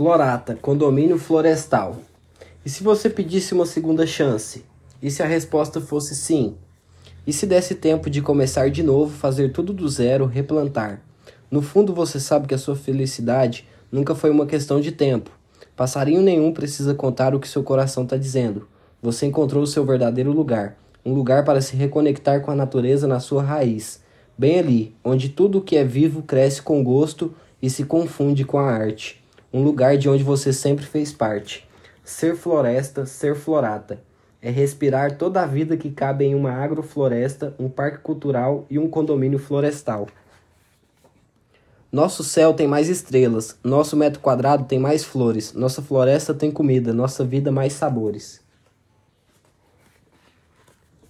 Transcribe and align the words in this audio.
Florata, 0.00 0.56
condomínio 0.62 1.18
florestal. 1.18 1.98
E 2.64 2.70
se 2.70 2.82
você 2.82 3.10
pedisse 3.10 3.52
uma 3.52 3.66
segunda 3.66 4.06
chance? 4.06 4.64
E 5.02 5.10
se 5.10 5.22
a 5.22 5.26
resposta 5.26 5.78
fosse 5.78 6.14
sim? 6.14 6.54
E 7.26 7.34
se 7.34 7.44
desse 7.44 7.74
tempo 7.74 8.08
de 8.08 8.22
começar 8.22 8.70
de 8.70 8.82
novo, 8.82 9.14
fazer 9.14 9.52
tudo 9.52 9.74
do 9.74 9.86
zero, 9.90 10.24
replantar? 10.24 11.02
No 11.50 11.60
fundo 11.60 11.92
você 11.92 12.18
sabe 12.18 12.46
que 12.46 12.54
a 12.54 12.58
sua 12.58 12.74
felicidade 12.74 13.68
nunca 13.92 14.14
foi 14.14 14.30
uma 14.30 14.46
questão 14.46 14.80
de 14.80 14.90
tempo. 14.90 15.30
Passarinho 15.76 16.22
nenhum 16.22 16.50
precisa 16.50 16.94
contar 16.94 17.34
o 17.34 17.38
que 17.38 17.46
seu 17.46 17.62
coração 17.62 18.04
está 18.04 18.16
dizendo. 18.16 18.66
Você 19.02 19.26
encontrou 19.26 19.62
o 19.62 19.66
seu 19.66 19.84
verdadeiro 19.84 20.32
lugar, 20.32 20.78
um 21.04 21.12
lugar 21.12 21.44
para 21.44 21.60
se 21.60 21.76
reconectar 21.76 22.40
com 22.40 22.50
a 22.50 22.56
natureza 22.56 23.06
na 23.06 23.20
sua 23.20 23.42
raiz, 23.42 24.00
bem 24.38 24.60
ali, 24.60 24.94
onde 25.04 25.28
tudo 25.28 25.58
o 25.58 25.62
que 25.62 25.76
é 25.76 25.84
vivo 25.84 26.22
cresce 26.22 26.62
com 26.62 26.82
gosto 26.82 27.34
e 27.60 27.68
se 27.68 27.84
confunde 27.84 28.46
com 28.46 28.58
a 28.58 28.64
arte. 28.64 29.19
Um 29.52 29.62
lugar 29.62 29.96
de 29.96 30.08
onde 30.08 30.22
você 30.22 30.52
sempre 30.52 30.84
fez 30.84 31.12
parte. 31.12 31.68
Ser 32.04 32.36
floresta, 32.36 33.04
ser 33.04 33.34
florata. 33.34 34.00
É 34.40 34.50
respirar 34.50 35.18
toda 35.18 35.42
a 35.42 35.46
vida 35.46 35.76
que 35.76 35.90
cabe 35.90 36.24
em 36.24 36.34
uma 36.34 36.52
agrofloresta, 36.52 37.54
um 37.58 37.68
parque 37.68 37.98
cultural 37.98 38.64
e 38.70 38.78
um 38.78 38.88
condomínio 38.88 39.38
florestal. 39.38 40.06
Nosso 41.92 42.22
céu 42.22 42.54
tem 42.54 42.68
mais 42.68 42.88
estrelas, 42.88 43.58
nosso 43.64 43.96
metro 43.96 44.20
quadrado 44.20 44.64
tem 44.64 44.78
mais 44.78 45.02
flores, 45.02 45.52
nossa 45.52 45.82
floresta 45.82 46.32
tem 46.32 46.50
comida, 46.50 46.92
nossa 46.92 47.24
vida 47.24 47.50
mais 47.50 47.72
sabores. 47.72 48.40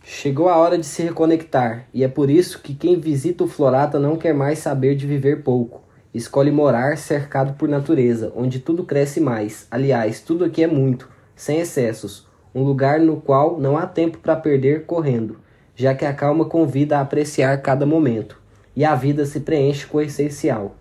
Chegou 0.03 0.49
a 0.49 0.57
hora 0.57 0.79
de 0.79 0.87
se 0.87 1.03
reconectar, 1.03 1.87
e 1.93 2.03
é 2.03 2.09
por 2.09 2.31
isso 2.31 2.61
que 2.61 2.75
quem 2.75 2.99
visita 2.99 3.45
o 3.45 3.49
Florata 3.49 3.99
não 3.99 4.17
quer 4.17 4.35
mais 4.35 4.59
saber 4.59 4.97
de 4.97 5.07
viver 5.07 5.45
pouco. 5.45 5.83
Escolhe 6.13 6.51
morar 6.51 6.99
cercado 6.99 7.53
por 7.53 7.69
natureza, 7.69 8.33
onde 8.35 8.59
tudo 8.59 8.85
cresce 8.85 9.21
mais. 9.21 9.69
Aliás, 9.71 10.21
tudo 10.21 10.45
aqui 10.45 10.65
é 10.65 10.67
muito, 10.67 11.09
sem 11.37 11.61
excessos. 11.61 12.27
Um 12.53 12.65
lugar 12.65 12.99
no 12.99 13.21
qual 13.21 13.61
não 13.61 13.79
há 13.79 13.87
tempo 13.87 14.19
para 14.19 14.35
perder 14.35 14.87
correndo, 14.87 15.39
já 15.77 15.95
que 15.95 16.05
a 16.05 16.13
calma 16.13 16.45
convida 16.45 16.99
a 16.99 17.01
apreciar 17.01 17.63
cada 17.63 17.87
momento. 17.87 18.41
E 18.75 18.85
a 18.85 18.97
vida 18.97 19.25
se 19.25 19.39
preenche 19.39 19.87
com 19.87 19.99
o 19.99 20.01
essencial. 20.01 20.75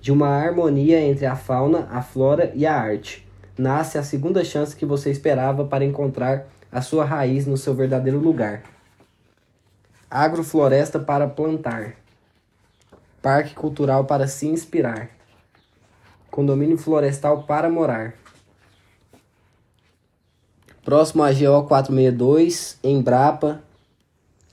De 0.00 0.12
uma 0.12 0.28
harmonia 0.28 1.00
entre 1.00 1.26
a 1.26 1.34
fauna, 1.34 1.88
a 1.90 2.00
flora 2.00 2.52
e 2.54 2.64
a 2.64 2.74
arte. 2.74 3.26
Nasce 3.58 3.98
a 3.98 4.04
segunda 4.04 4.44
chance 4.44 4.76
que 4.76 4.86
você 4.86 5.10
esperava 5.10 5.64
para 5.64 5.84
encontrar 5.84 6.46
a 6.70 6.80
sua 6.80 7.04
raiz 7.04 7.44
no 7.44 7.56
seu 7.56 7.74
verdadeiro 7.74 8.20
lugar. 8.20 8.62
Agrofloresta 10.08 11.00
para 11.00 11.26
plantar. 11.26 12.05
Parque 13.26 13.56
cultural 13.56 14.04
para 14.04 14.28
se 14.28 14.46
inspirar. 14.46 15.10
Condomínio 16.30 16.78
florestal 16.78 17.42
para 17.42 17.68
morar. 17.68 18.14
Próximo 20.84 21.24
a 21.24 21.32
GO 21.32 21.66
462, 21.66 22.78
Embrapa, 22.84 23.64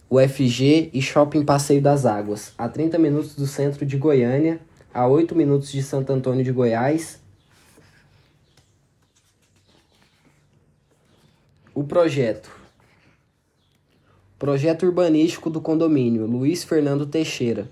UFG 0.09 0.89
e 0.91 0.99
Shopping 1.03 1.45
Passeio 1.45 1.83
das 1.83 2.07
Águas, 2.07 2.51
a 2.57 2.67
30 2.67 2.97
minutos 2.97 3.35
do 3.35 3.45
centro 3.45 3.85
de 3.85 3.95
Goiânia, 3.95 4.59
a 4.91 5.05
8 5.07 5.35
minutos 5.35 5.71
de 5.71 5.83
Santo 5.83 6.11
Antônio 6.11 6.43
de 6.43 6.51
Goiás. 6.51 7.21
O 11.75 11.83
projeto 11.83 12.49
Projeto 14.39 14.87
urbanístico 14.87 15.51
do 15.51 15.61
condomínio 15.61 16.25
Luiz 16.25 16.63
Fernando 16.63 17.05
Teixeira. 17.05 17.69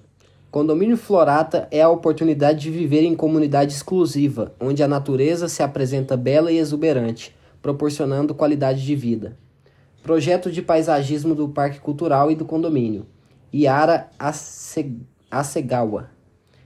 Condomínio 0.52 0.98
Florata 0.98 1.66
é 1.72 1.82
a 1.82 1.88
oportunidade 1.88 2.60
de 2.60 2.70
viver 2.70 3.04
em 3.04 3.16
comunidade 3.16 3.72
exclusiva, 3.72 4.54
onde 4.60 4.84
a 4.84 4.88
natureza 4.88 5.48
se 5.48 5.64
apresenta 5.64 6.18
bela 6.18 6.52
e 6.52 6.58
exuberante, 6.58 7.34
proporcionando 7.62 8.36
qualidade 8.36 8.86
de 8.86 8.94
vida. 8.94 9.38
Projeto 10.04 10.52
de 10.52 10.62
paisagismo 10.62 11.34
do 11.34 11.48
Parque 11.48 11.80
Cultural 11.80 12.30
e 12.30 12.36
do 12.36 12.44
condomínio. 12.44 13.06
Iara 13.54 14.10
Asegawa. 15.32 16.10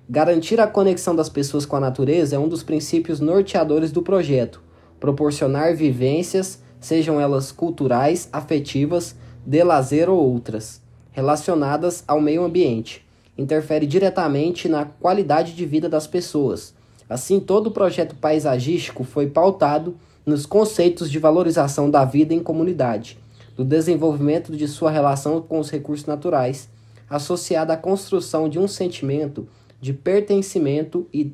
Garantir 0.09 0.59
a 0.59 0.65
conexão 0.65 1.15
das 1.15 1.29
pessoas 1.29 1.63
com 1.63 1.75
a 1.75 1.79
natureza 1.79 2.37
é 2.37 2.39
um 2.39 2.49
dos 2.49 2.63
princípios 2.63 3.19
norteadores 3.19 3.91
do 3.91 4.01
projeto. 4.01 4.63
Proporcionar 4.99 5.75
vivências, 5.75 6.59
sejam 6.79 7.21
elas 7.21 7.51
culturais, 7.51 8.29
afetivas, 8.33 9.15
de 9.45 9.63
lazer 9.63 10.09
ou 10.09 10.17
outras, 10.17 10.81
relacionadas 11.11 12.03
ao 12.07 12.19
meio 12.19 12.43
ambiente, 12.43 13.04
interfere 13.37 13.85
diretamente 13.85 14.67
na 14.69 14.85
qualidade 14.85 15.53
de 15.53 15.65
vida 15.65 15.89
das 15.89 16.07
pessoas. 16.07 16.73
Assim, 17.09 17.39
todo 17.39 17.67
o 17.67 17.71
projeto 17.71 18.15
paisagístico 18.15 19.03
foi 19.03 19.27
pautado 19.27 19.95
nos 20.25 20.45
conceitos 20.45 21.09
de 21.11 21.19
valorização 21.19 21.89
da 21.89 22.03
vida 22.03 22.33
em 22.33 22.39
comunidade, 22.39 23.17
do 23.55 23.63
desenvolvimento 23.63 24.55
de 24.55 24.67
sua 24.67 24.89
relação 24.89 25.41
com 25.41 25.59
os 25.59 25.69
recursos 25.69 26.05
naturais, 26.05 26.67
associada 27.09 27.73
à 27.73 27.77
construção 27.77 28.49
de 28.49 28.57
um 28.57 28.67
sentimento 28.67 29.47
de 29.79 29.93
pertencimento 29.93 31.07
e 31.13 31.31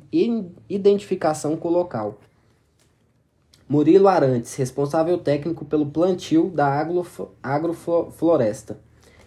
identificação 0.68 1.56
com 1.56 1.68
o 1.68 1.72
local. 1.72 2.18
Murilo 3.66 4.08
Arantes, 4.08 4.54
responsável 4.56 5.16
técnico 5.16 5.64
pelo 5.64 5.86
plantio 5.86 6.50
da 6.50 6.68
agrofloresta. 7.42 8.78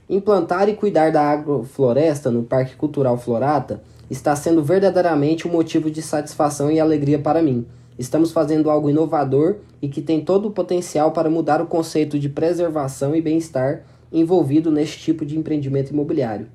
Implantar 0.10 0.70
e 0.70 0.76
cuidar 0.76 1.12
da 1.12 1.22
agrofloresta 1.22 2.30
no 2.30 2.44
Parque 2.44 2.76
Cultural 2.76 3.18
Florata 3.18 3.82
está 4.10 4.36
sendo 4.36 4.64
verdadeiramente 4.64 5.48
um 5.48 5.52
motivo 5.52 5.90
de 5.90 6.02
satisfação 6.02 6.72
e 6.72 6.80
alegria 6.80 7.18
para 7.18 7.42
mim. 7.42 7.66
Estamos 7.98 8.32
fazendo 8.32 8.70
algo 8.70 8.90
inovador 8.90 9.58
e 9.82 9.88
que 9.88 10.02
tem 10.02 10.24
todo 10.24 10.48
o 10.48 10.52
potencial 10.52 11.12
para 11.12 11.30
mudar 11.30 11.62
o 11.62 11.68
conceito 11.68 12.20
de 12.20 12.30
preservação 12.30 13.16
e 13.16 13.22
bem-estar 13.22 13.84
envolvido 14.12 14.72
neste 14.72 15.00
tipo 15.00 15.26
de 15.26 15.38
empreendimento 15.38 15.92
imobiliário. 15.92 16.48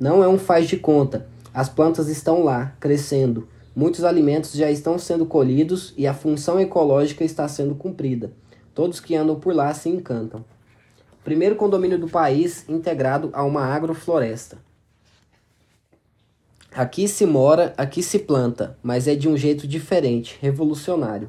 Não 0.00 0.22
é 0.22 0.28
um 0.28 0.38
faz 0.38 0.66
de 0.66 0.76
conta, 0.76 1.26
as 1.54 1.68
plantas 1.68 2.08
estão 2.08 2.42
lá, 2.42 2.74
crescendo 2.80 3.46
Muitos 3.78 4.02
alimentos 4.02 4.54
já 4.54 4.68
estão 4.68 4.98
sendo 4.98 5.24
colhidos 5.24 5.94
e 5.96 6.04
a 6.04 6.12
função 6.12 6.58
ecológica 6.58 7.22
está 7.22 7.46
sendo 7.46 7.76
cumprida. 7.76 8.32
Todos 8.74 8.98
que 8.98 9.14
andam 9.14 9.38
por 9.38 9.54
lá 9.54 9.72
se 9.72 9.88
encantam. 9.88 10.44
Primeiro 11.24 11.56
condomínio 11.56 11.98
do 11.98 12.08
país 12.08 12.68
integrado 12.68 13.30
a 13.32 13.42
uma 13.42 13.64
agrofloresta. 13.64 14.58
Aqui 16.72 17.08
se 17.08 17.26
mora, 17.26 17.74
aqui 17.76 18.02
se 18.02 18.20
planta, 18.20 18.78
mas 18.82 19.08
é 19.08 19.14
de 19.14 19.28
um 19.28 19.36
jeito 19.36 19.66
diferente, 19.66 20.38
revolucionário. 20.40 21.28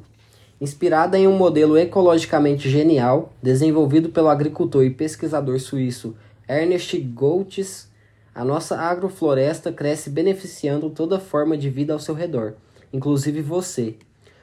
Inspirada 0.60 1.18
em 1.18 1.26
um 1.26 1.36
modelo 1.36 1.76
ecologicamente 1.76 2.68
genial, 2.68 3.32
desenvolvido 3.42 4.10
pelo 4.10 4.28
agricultor 4.28 4.84
e 4.84 4.90
pesquisador 4.90 5.58
suíço 5.58 6.14
Ernest 6.48 6.98
Goltz, 7.00 7.88
a 8.34 8.44
nossa 8.44 8.78
agrofloresta 8.78 9.72
cresce 9.72 10.10
beneficiando 10.10 10.90
toda 10.90 11.18
forma 11.18 11.56
de 11.56 11.68
vida 11.68 11.92
ao 11.92 11.98
seu 11.98 12.14
redor, 12.14 12.54
inclusive 12.92 13.40
você. 13.42 13.96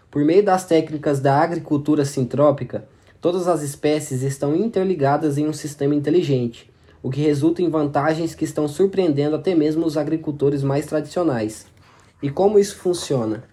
Por 0.10 0.26
meio 0.26 0.44
das 0.44 0.66
técnicas 0.66 1.20
da 1.20 1.40
agricultura 1.40 2.04
sintrópica, 2.04 2.88
todas 3.22 3.48
as 3.48 3.62
espécies 3.62 4.22
estão 4.22 4.56
interligadas 4.56 5.38
em 5.38 5.48
um 5.48 5.54
sistema 5.54 5.96
inteligente, 5.96 6.72
o 7.02 7.10
que 7.10 7.22
resulta 7.22 7.62
em 7.62 7.70
vantagens 7.70 8.36
que 8.36 8.46
estão 8.46 8.68
surpreendendo 8.68 9.36
até 9.36 9.54
mesmo 9.56 9.86
os 9.86 9.98
agricultores 9.98 10.64
mais 10.64 10.86
tradicionais. 10.86 11.68
E 12.22 12.30
como 12.30 12.60
isso 12.60 12.78
funciona? 12.78 13.44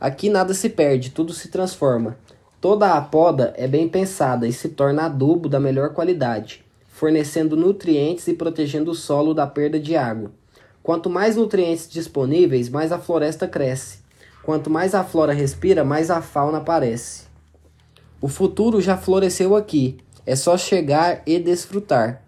Aqui 0.00 0.28
nada 0.28 0.54
se 0.54 0.68
perde, 0.68 1.10
tudo 1.10 1.32
se 1.32 1.48
transforma. 1.48 2.16
Toda 2.60 2.94
a 2.94 3.00
poda 3.00 3.52
é 3.56 3.66
bem 3.66 3.88
pensada 3.88 4.46
e 4.46 4.52
se 4.52 4.68
torna 4.68 5.04
adubo 5.04 5.48
da 5.48 5.58
melhor 5.60 5.94
qualidade 5.94 6.68
fornecendo 6.98 7.56
nutrientes 7.56 8.26
e 8.26 8.34
protegendo 8.34 8.90
o 8.90 8.94
solo 8.94 9.32
da 9.32 9.46
perda 9.46 9.78
de 9.78 9.94
água. 9.94 10.32
Quanto 10.82 11.08
mais 11.08 11.36
nutrientes 11.36 11.88
disponíveis, 11.88 12.68
mais 12.68 12.90
a 12.90 12.98
floresta 12.98 13.46
cresce. 13.46 14.00
Quanto 14.42 14.68
mais 14.68 14.96
a 14.96 15.04
flora 15.04 15.32
respira, 15.32 15.84
mais 15.84 16.10
a 16.10 16.20
fauna 16.20 16.58
aparece. 16.58 17.27
O 18.20 18.28
futuro 18.28 18.80
já 18.80 18.96
floresceu 18.96 19.54
aqui, 19.54 19.98
é 20.26 20.34
só 20.34 20.56
chegar 20.56 21.22
e 21.26 21.38
desfrutar. 21.38 22.22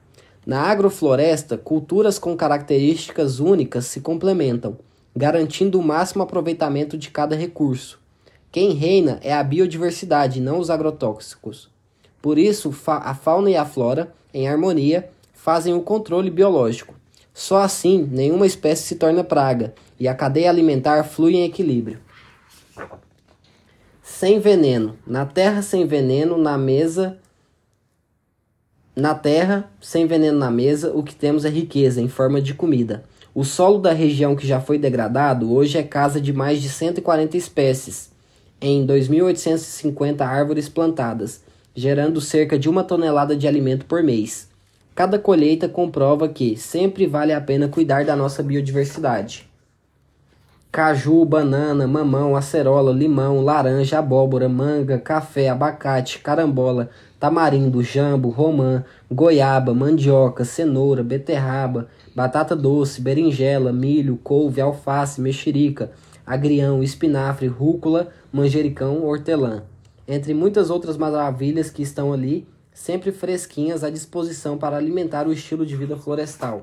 Na 0.47 0.63
agrofloresta, 0.63 1.59
culturas 1.59 2.19
com 2.19 2.37
características 2.37 3.41
únicas 3.41 3.87
se 3.87 4.01
complementam, 4.01 4.79
garantindo 5.15 5.79
o 5.79 5.83
máximo 5.83 6.23
aproveitamento 6.23 6.97
de 6.97 7.11
cada 7.11 7.37
recurso. 7.37 7.99
Quem 8.51 8.73
reina 8.73 9.21
é 9.23 9.33
a 9.33 9.43
biodiversidade, 9.43 10.41
não 10.41 10.59
os 10.59 10.71
agrotóxicos. 10.71 11.69
Por 12.23 12.39
isso, 12.39 12.75
a 12.87 13.15
fauna 13.15 13.51
e 13.51 13.57
a 13.57 13.65
flora 13.65 14.13
em 14.33 14.49
harmonia, 14.49 15.11
fazem 15.33 15.75
o 15.75 15.83
controle 15.83 16.31
biológico. 16.31 16.95
Só 17.33 17.59
assim, 17.59 18.09
nenhuma 18.11 18.47
espécie 18.47 18.83
se 18.83 18.97
torna 18.97 19.25
praga 19.25 19.75
e 19.99 20.09
a 20.09 20.15
cadeia 20.15 20.51
alimentar 20.51 21.05
flui 21.05 21.37
em 21.37 21.45
equilíbrio. 21.45 21.99
Sem 24.19 24.39
veneno. 24.39 24.99
Na 25.07 25.25
terra 25.25 25.63
sem 25.63 25.87
veneno, 25.87 26.37
na 26.37 26.59
mesa. 26.59 27.17
Na 28.95 29.15
terra, 29.15 29.71
sem 29.81 30.05
veneno 30.07 30.37
na 30.37 30.51
mesa, 30.51 30.93
o 30.95 31.03
que 31.03 31.15
temos 31.15 31.47
é 31.47 31.49
riqueza 31.49 32.03
em 32.03 32.09
forma 32.09 32.39
de 32.39 32.53
comida. 32.53 33.05
O 33.35 33.45
solo 33.45 33.79
da 33.79 33.93
região 33.93 34.37
que 34.37 34.47
já 34.47 34.61
foi 34.61 34.79
degradado 34.79 35.51
hoje 35.51 35.79
é 35.79 35.83
casa 35.83 36.21
de 36.21 36.35
mais 36.35 36.61
de 36.61 36.69
140 36.69 37.37
espécies. 37.37 38.11
em 38.61 38.87
2.850 38.87 40.21
árvores 40.21 40.69
plantadas, 40.69 41.43
gerando 41.75 42.21
cerca 42.21 42.59
de 42.59 42.69
uma 42.69 42.85
tonelada 42.85 43.35
de 43.35 43.49
alimento 43.49 43.87
por 43.87 44.03
mês. 44.03 44.51
Cada 44.95 45.19
colheita 45.19 45.67
comprova 45.67 46.29
que 46.29 46.59
sempre 46.59 47.07
vale 47.07 47.33
a 47.33 47.41
pena 47.41 47.69
cuidar 47.69 48.05
da 48.05 48.15
nossa 48.15 48.43
biodiversidade. 48.43 49.50
Caju, 50.73 51.25
banana, 51.25 51.85
mamão, 51.85 52.37
acerola, 52.37 52.93
limão, 52.93 53.43
laranja, 53.43 53.99
abóbora, 53.99 54.49
manga, 54.49 55.01
café, 55.01 55.49
abacate, 55.49 56.21
carambola, 56.21 56.91
tamarindo, 57.19 57.83
jambo, 57.83 58.29
romã, 58.29 58.85
goiaba, 59.11 59.75
mandioca, 59.75 60.45
cenoura, 60.45 61.03
beterraba, 61.03 61.89
batata 62.15 62.55
doce, 62.55 63.01
berinjela, 63.01 63.73
milho, 63.73 64.17
couve, 64.23 64.61
alface, 64.61 65.21
mexerica, 65.21 65.91
agrião, 66.25 66.85
espinafre, 66.85 67.49
rúcula, 67.49 68.07
manjericão, 68.33 69.05
hortelã. 69.05 69.65
Entre 70.07 70.33
muitas 70.33 70.71
outras 70.71 70.97
maravilhas 70.97 71.69
que 71.69 71.83
estão 71.83 72.13
ali, 72.13 72.47
sempre 72.73 73.11
fresquinhas 73.11 73.83
à 73.83 73.91
disposição 73.91 74.57
para 74.57 74.77
alimentar 74.77 75.27
o 75.27 75.33
estilo 75.33 75.67
de 75.67 75.75
vida 75.75 75.97
florestal. 75.97 76.63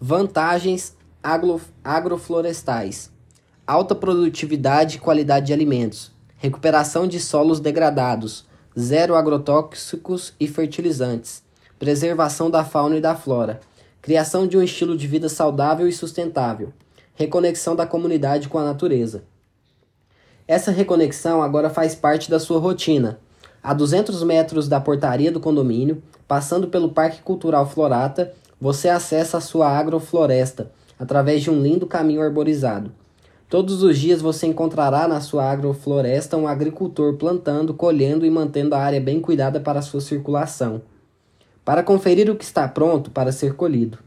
Vantagens 0.00 0.96
agro, 1.22 1.60
agroflorestais: 1.84 3.10
alta 3.66 3.94
produtividade 3.94 4.96
e 4.96 5.00
qualidade 5.00 5.46
de 5.46 5.52
alimentos, 5.52 6.10
recuperação 6.36 7.06
de 7.06 7.20
solos 7.20 7.60
degradados, 7.60 8.44
zero 8.78 9.14
agrotóxicos 9.14 10.34
e 10.40 10.48
fertilizantes, 10.48 11.42
preservação 11.78 12.50
da 12.50 12.64
fauna 12.64 12.96
e 12.96 13.00
da 13.00 13.14
flora, 13.14 13.60
criação 14.00 14.46
de 14.46 14.58
um 14.58 14.62
estilo 14.62 14.96
de 14.96 15.06
vida 15.06 15.28
saudável 15.28 15.86
e 15.86 15.92
sustentável, 15.92 16.72
reconexão 17.14 17.76
da 17.76 17.86
comunidade 17.86 18.48
com 18.48 18.58
a 18.58 18.64
natureza. 18.64 19.22
Essa 20.48 20.72
reconexão 20.72 21.40
agora 21.40 21.70
faz 21.70 21.94
parte 21.94 22.28
da 22.28 22.40
sua 22.40 22.58
rotina. 22.58 23.20
A 23.62 23.72
200 23.72 24.24
metros 24.24 24.66
da 24.66 24.80
portaria 24.80 25.30
do 25.30 25.38
condomínio, 25.38 26.02
passando 26.26 26.66
pelo 26.66 26.88
Parque 26.88 27.22
Cultural 27.22 27.64
Florata, 27.64 28.34
você 28.60 28.88
acessa 28.88 29.38
a 29.38 29.40
sua 29.40 29.68
agrofloresta 29.68 30.68
através 31.02 31.42
de 31.42 31.50
um 31.50 31.60
lindo 31.60 31.84
caminho 31.84 32.22
arborizado. 32.22 32.92
Todos 33.48 33.82
os 33.82 33.98
dias 33.98 34.22
você 34.22 34.46
encontrará 34.46 35.08
na 35.08 35.20
sua 35.20 35.50
agrofloresta 35.50 36.36
um 36.36 36.46
agricultor 36.46 37.14
plantando, 37.14 37.74
colhendo 37.74 38.24
e 38.24 38.30
mantendo 38.30 38.76
a 38.76 38.78
área 38.78 39.00
bem 39.00 39.20
cuidada 39.20 39.58
para 39.58 39.82
sua 39.82 40.00
circulação. 40.00 40.80
Para 41.64 41.82
conferir 41.82 42.30
o 42.30 42.36
que 42.36 42.44
está 42.44 42.68
pronto 42.68 43.10
para 43.10 43.32
ser 43.32 43.54
colhido, 43.54 43.98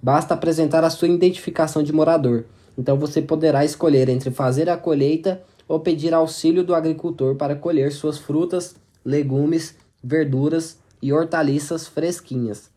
basta 0.00 0.32
apresentar 0.32 0.84
a 0.84 0.90
sua 0.90 1.08
identificação 1.08 1.82
de 1.82 1.92
morador. 1.92 2.44
Então 2.78 2.96
você 2.96 3.20
poderá 3.20 3.64
escolher 3.64 4.08
entre 4.08 4.30
fazer 4.30 4.70
a 4.70 4.76
colheita 4.76 5.42
ou 5.66 5.80
pedir 5.80 6.14
auxílio 6.14 6.62
do 6.62 6.72
agricultor 6.72 7.34
para 7.34 7.56
colher 7.56 7.90
suas 7.90 8.16
frutas, 8.16 8.76
legumes, 9.04 9.74
verduras 10.04 10.78
e 11.02 11.12
hortaliças 11.12 11.88
fresquinhas. 11.88 12.70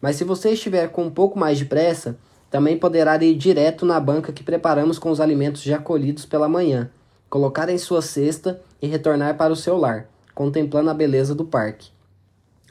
Mas 0.00 0.16
se 0.16 0.24
você 0.24 0.50
estiver 0.50 0.88
com 0.88 1.04
um 1.04 1.10
pouco 1.10 1.38
mais 1.38 1.58
de 1.58 1.64
pressa, 1.64 2.18
também 2.50 2.76
poderá 2.76 3.16
ir 3.22 3.36
direto 3.36 3.86
na 3.86 4.00
banca 4.00 4.32
que 4.32 4.42
preparamos 4.42 4.98
com 4.98 5.10
os 5.10 5.20
alimentos 5.20 5.62
já 5.62 5.78
colhidos 5.78 6.26
pela 6.26 6.48
manhã, 6.48 6.90
colocar 7.28 7.68
em 7.68 7.78
sua 7.78 8.02
cesta 8.02 8.60
e 8.82 8.88
retornar 8.88 9.36
para 9.36 9.52
o 9.52 9.56
seu 9.56 9.76
lar, 9.76 10.08
contemplando 10.34 10.90
a 10.90 10.94
beleza 10.94 11.34
do 11.34 11.44
parque. 11.44 11.90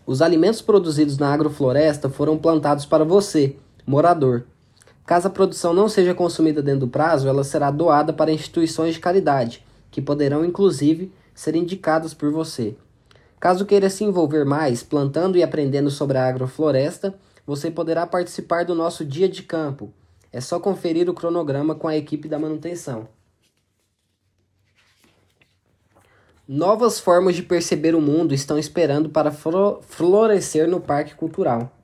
Os 0.06 0.22
alimentos 0.22 0.62
produzidos 0.62 1.18
na 1.18 1.34
agrofloresta 1.34 2.10
foram 2.10 2.38
plantados 2.38 2.86
para 2.86 3.06
você, 3.06 3.56
morador. 3.86 4.44
Caso 5.06 5.28
a 5.28 5.32
produção 5.32 5.74
não 5.74 5.88
seja 5.88 6.14
consumida 6.14 6.62
dentro 6.62 6.82
do 6.82 6.88
prazo, 6.88 7.28
ela 7.28 7.44
será 7.44 7.72
doada 7.72 8.12
para 8.12 8.32
instituições 8.32 8.96
de 8.96 9.00
caridade, 9.00 9.66
que 9.90 10.02
poderão 10.02 10.44
inclusive 10.44 11.12
ser 11.34 11.56
indicadas 11.56 12.14
por 12.14 12.32
você. 12.32 12.76
Caso 13.40 13.66
queira 13.66 13.90
se 13.90 14.04
envolver 14.04 14.44
mais 14.44 14.84
plantando 14.84 15.38
e 15.38 15.44
aprendendo 15.44 15.90
sobre 15.90 16.18
a 16.18 16.28
agrofloresta, 16.28 17.16
você 17.50 17.72
poderá 17.72 18.06
participar 18.06 18.64
do 18.64 18.76
nosso 18.76 19.04
dia 19.04 19.28
de 19.28 19.42
campo. 19.42 19.92
É 20.32 20.40
só 20.40 20.60
conferir 20.60 21.10
o 21.10 21.16
cronograma 21.16 21.74
com 21.74 21.88
a 21.88 21.98
equipe 21.98 22.28
da 22.28 22.38
manutenção. 22.38 23.08
Novas 26.48 27.00
formas 27.00 27.36
de 27.36 27.42
perceber 27.42 27.96
o 27.96 28.02
mundo 28.02 28.36
estão 28.36 28.60
esperando 28.60 29.10
para 29.10 29.32
florescer 29.32 30.68
no 30.68 30.80
Parque 30.80 31.16
Cultural. 31.16 31.76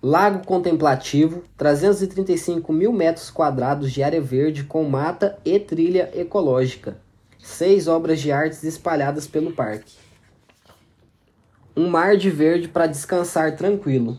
Lago 0.00 0.46
Contemplativo, 0.46 1.42
335 1.56 2.72
mil 2.72 2.92
metros 2.92 3.28
quadrados 3.28 3.90
de 3.90 4.04
área 4.04 4.20
verde 4.20 4.62
com 4.62 4.84
mata 4.84 5.36
e 5.44 5.58
trilha 5.58 6.08
ecológica. 6.14 6.96
Seis 7.40 7.88
obras 7.88 8.20
de 8.20 8.30
artes 8.30 8.62
espalhadas 8.62 9.26
pelo 9.26 9.52
parque 9.52 10.09
um 11.76 11.88
mar 11.88 12.16
de 12.16 12.30
verde 12.30 12.68
para 12.68 12.86
descansar 12.86 13.56
tranquilo. 13.56 14.18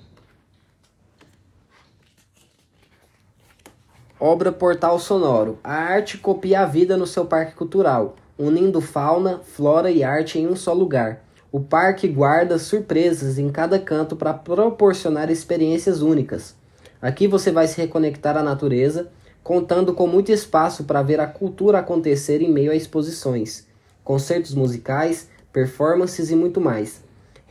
Obra 4.19 4.51
Portal 4.51 4.99
Sonoro. 4.99 5.59
A 5.63 5.73
arte 5.73 6.17
copia 6.17 6.61
a 6.61 6.65
vida 6.65 6.95
no 6.95 7.07
seu 7.07 7.25
parque 7.25 7.55
cultural, 7.55 8.15
unindo 8.37 8.79
fauna, 8.79 9.39
flora 9.39 9.89
e 9.89 10.03
arte 10.03 10.37
em 10.37 10.47
um 10.47 10.55
só 10.55 10.73
lugar. 10.73 11.23
O 11.51 11.59
parque 11.59 12.07
guarda 12.07 12.59
surpresas 12.59 13.37
em 13.37 13.49
cada 13.49 13.79
canto 13.79 14.15
para 14.15 14.33
proporcionar 14.33 15.29
experiências 15.29 16.01
únicas. 16.01 16.55
Aqui 17.01 17.27
você 17.27 17.51
vai 17.51 17.67
se 17.67 17.81
reconectar 17.81 18.37
à 18.37 18.43
natureza, 18.43 19.11
contando 19.43 19.93
com 19.93 20.05
muito 20.05 20.31
espaço 20.31 20.83
para 20.83 21.01
ver 21.01 21.19
a 21.19 21.25
cultura 21.25 21.79
acontecer 21.79 22.41
em 22.41 22.51
meio 22.51 22.71
a 22.71 22.75
exposições, 22.75 23.65
concertos 24.03 24.53
musicais, 24.53 25.27
performances 25.51 26.29
e 26.29 26.35
muito 26.35 26.61
mais. 26.61 27.01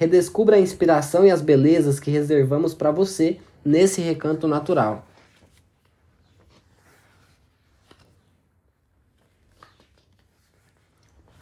Redescubra 0.01 0.57
a 0.57 0.59
inspiração 0.59 1.27
e 1.27 1.31
as 1.31 1.43
belezas 1.43 2.01
que 2.01 2.11
reservamos 2.11 2.73
para 2.73 2.91
você 2.91 3.37
nesse 3.63 4.01
recanto 4.01 4.49
natural. 4.49 5.07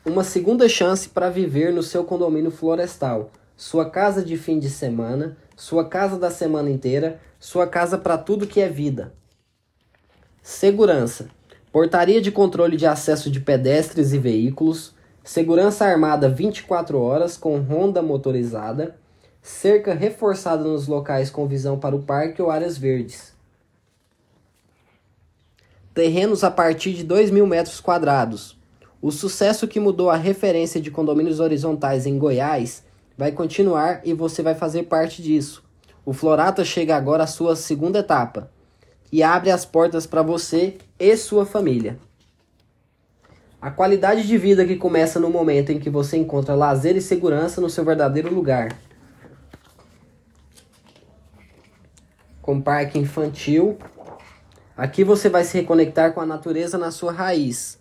Uma 0.05 0.25
segunda 0.25 0.69
chance 0.69 1.08
para 1.08 1.31
viver 1.31 1.72
no 1.72 1.84
seu 1.84 2.02
condomínio 2.02 2.50
florestal, 2.50 3.31
sua 3.56 3.88
casa 3.88 4.25
de 4.25 4.37
fim 4.37 4.58
de 4.58 4.69
semana, 4.69 5.37
sua 5.55 5.88
casa 5.88 6.19
da 6.19 6.28
semana 6.28 6.69
inteira, 6.69 7.20
sua 7.38 7.64
casa 7.64 7.96
para 7.96 8.19
tudo 8.19 8.44
que 8.44 8.60
é 8.60 8.69
vida. 8.69 9.14
Segurança: 10.43 11.29
portaria 11.70 12.20
de 12.20 12.32
controle 12.32 12.77
de 12.77 12.86
acesso 12.86 13.31
de 13.31 13.38
pedestres 13.38 14.12
e 14.12 14.19
veículos, 14.19 14.97
segurança 15.29 15.85
armada 15.85 16.27
24 16.27 16.99
horas 16.99 17.37
com 17.37 17.58
ronda 17.58 18.01
motorizada, 18.01 18.97
cerca 19.43 19.93
reforçada 19.93 20.65
nos 20.65 20.89
locais 20.89 21.29
com 21.29 21.47
visão 21.47 21.79
para 21.79 21.94
o 21.94 22.03
parque 22.03 22.41
ou 22.41 22.51
áreas 22.51 22.79
verdes. 22.79 23.35
Terrenos 25.93 26.43
a 26.43 26.51
partir 26.51 26.94
de 26.94 27.05
2 27.05 27.31
mil 27.31 27.47
metros 27.47 27.79
quadrados. 27.79 28.58
O 29.03 29.13
sucesso 29.13 29.69
que 29.69 29.79
mudou 29.79 30.08
a 30.08 30.17
referência 30.17 30.81
de 30.81 30.91
condomínios 30.91 31.41
horizontais 31.41 32.06
em 32.06 32.19
Goiás 32.19 32.82
vai 33.15 33.31
continuar 33.31 34.01
e 34.05 34.15
você 34.15 34.43
vai 34.43 34.55
fazer 34.55 34.85
parte 34.85 35.23
disso. 35.23 35.63
O 36.06 36.15
Florata 36.15 36.65
chega 36.65 36.97
agora 36.97 37.25
à 37.25 37.27
sua 37.27 37.55
segunda 37.55 37.99
etapa 37.99 38.51
e 39.13 39.23
abre 39.23 39.51
as 39.51 39.67
portas 39.67 40.06
para 40.06 40.23
você 40.23 40.79
e 40.99 41.15
sua 41.19 41.44
família. 41.44 41.99
A 43.60 43.72
qualidade 43.72 44.24
de 44.24 44.38
vida 44.38 44.65
que 44.65 44.77
começa 44.77 45.19
no 45.19 45.29
momento 45.31 45.72
em 45.72 45.81
que 45.81 45.91
você 45.91 46.17
encontra 46.17 46.55
lazer 46.55 46.96
e 46.96 47.00
segurança 47.00 47.60
no 47.60 47.69
seu 47.69 47.84
verdadeiro 47.84 48.32
lugar. 48.32 48.79
Com 52.41 52.60
parque 52.60 53.00
infantil. 53.00 53.77
Aqui 54.77 55.03
você 55.03 55.29
vai 55.29 55.43
se 55.43 55.58
reconectar 55.58 56.12
com 56.12 56.20
a 56.20 56.27
natureza 56.27 56.79
na 56.79 56.93
sua 56.93 57.10
raiz. 57.10 57.81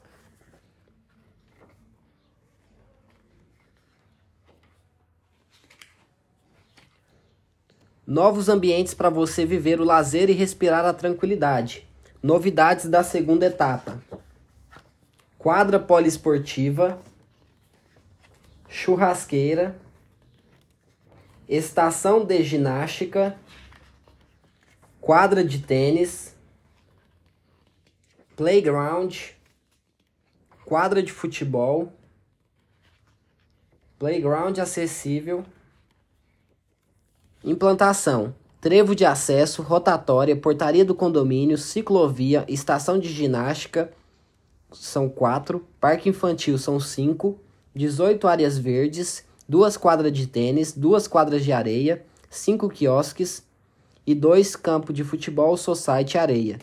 Novos 8.06 8.50
ambientes 8.50 8.96
para 8.96 9.12
você 9.12 9.46
viver 9.46 9.80
o 9.80 9.84
lazer 9.84 10.28
e 10.28 10.34
respirar 10.34 10.86
a 10.86 10.94
tranquilidade. 10.94 11.88
Novidades 12.24 12.88
da 12.88 13.04
segunda 13.04 13.46
etapa 13.46 14.07
quadra 15.48 15.80
poliesportiva, 15.80 17.02
churrasqueira, 18.68 19.80
estação 21.48 22.26
de 22.26 22.44
ginástica, 22.44 23.40
quadra 25.00 25.46
de 25.46 25.60
tênis, 25.60 26.36
playground, 28.36 29.16
quadra 30.66 31.02
de 31.02 31.14
futebol, 31.14 31.94
playground 33.98 34.58
acessível, 34.58 35.46
implantação, 37.42 38.36
trevo 38.60 38.94
de 38.94 39.06
acesso, 39.06 39.62
rotatória, 39.62 40.36
portaria 40.36 40.84
do 40.84 40.94
condomínio, 40.94 41.58
ciclovia, 41.58 42.44
estação 42.50 43.00
de 43.00 43.08
ginástica, 43.08 43.96
são 44.72 45.08
quatro, 45.10 45.66
parque 45.80 46.10
infantil 46.10 46.58
são 46.58 46.80
cinco, 46.80 47.40
18 47.74 48.28
áreas 48.28 48.58
verdes, 48.58 49.24
duas 49.48 49.78
quadras 49.78 50.12
de 50.12 50.28
tênis, 50.28 50.74
duas 50.74 51.08
quadras 51.08 51.44
de 51.44 51.52
areia, 51.52 52.06
cinco 52.30 52.70
quiosques 52.70 53.44
e 54.06 54.14
dois 54.14 54.56
campos 54.56 54.96
de 54.96 55.04
futebol, 55.04 55.56
society 55.56 56.18
areia. 56.18 56.60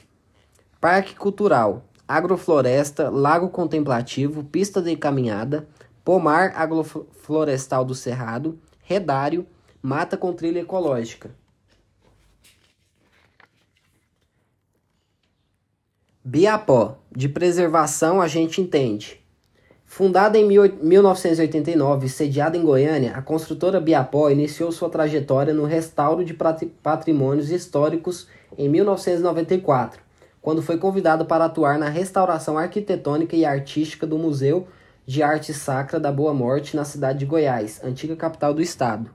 Parque 0.80 1.14
cultural, 1.14 1.84
agrofloresta, 2.06 3.08
lago 3.08 3.48
contemplativo, 3.48 4.44
pista 4.44 4.82
de 4.82 4.96
caminhada, 4.96 5.66
pomar 6.04 6.52
agroflorestal 6.54 7.84
do 7.84 7.94
Cerrado, 7.94 8.58
redário, 8.82 9.46
mata 9.80 10.16
com 10.16 10.32
trilha 10.32 10.60
ecológica. 10.60 11.30
Biapó, 16.26 16.96
de 17.14 17.28
preservação 17.28 18.18
a 18.18 18.26
gente 18.26 18.58
entende. 18.58 19.20
Fundada 19.84 20.38
em 20.38 20.48
1989 20.48 22.06
e 22.06 22.08
sediada 22.08 22.56
em 22.56 22.62
Goiânia, 22.62 23.12
a 23.14 23.20
construtora 23.20 23.78
Biapó 23.78 24.30
iniciou 24.30 24.72
sua 24.72 24.88
trajetória 24.88 25.52
no 25.52 25.66
restauro 25.66 26.24
de 26.24 26.34
patrimônios 26.82 27.50
históricos 27.50 28.26
em 28.56 28.70
1994, 28.70 30.00
quando 30.40 30.62
foi 30.62 30.78
convidada 30.78 31.26
para 31.26 31.44
atuar 31.44 31.78
na 31.78 31.90
restauração 31.90 32.56
arquitetônica 32.56 33.36
e 33.36 33.44
artística 33.44 34.06
do 34.06 34.16
Museu 34.16 34.66
de 35.04 35.22
Arte 35.22 35.52
Sacra 35.52 36.00
da 36.00 36.10
Boa 36.10 36.32
Morte 36.32 36.74
na 36.74 36.86
cidade 36.86 37.18
de 37.18 37.26
Goiás, 37.26 37.82
antiga 37.84 38.16
capital 38.16 38.54
do 38.54 38.62
estado. 38.62 39.10